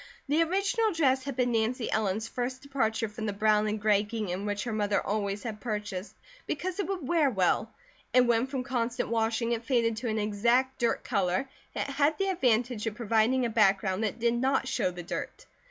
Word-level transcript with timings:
The 0.27 0.41
original 0.41 0.91
dress 0.93 1.25
had 1.25 1.35
been 1.35 1.51
Nancy 1.51 1.91
Ellen's 1.91 2.27
first 2.27 2.63
departure 2.63 3.07
from 3.07 3.27
the 3.27 3.33
brown 3.33 3.67
and 3.67 3.79
gray 3.79 4.01
gingham 4.01 4.47
which 4.47 4.63
her 4.63 4.73
mother 4.73 4.99
always 4.99 5.43
had 5.43 5.61
purchased 5.61 6.15
because 6.47 6.79
it 6.79 6.87
would 6.87 7.07
wear 7.07 7.29
well, 7.29 7.71
and 8.11 8.27
when 8.27 8.47
from 8.47 8.63
constant 8.63 9.09
washing 9.09 9.51
it 9.51 9.63
faded 9.63 9.95
to 9.97 10.07
an 10.09 10.17
exact 10.17 10.79
dirt 10.79 11.03
colour 11.03 11.47
it 11.75 11.81
had 11.83 12.17
the 12.17 12.29
advantage 12.29 12.87
of 12.87 12.95
providing 12.95 13.45
a 13.45 13.49
background 13.51 14.03
that 14.03 14.17
did 14.17 14.33
not 14.33 14.67
show 14.67 14.89
the 14.89 15.03
dirt. 15.03 15.45